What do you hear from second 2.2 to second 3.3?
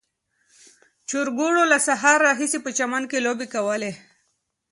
راهیسې په چمن کې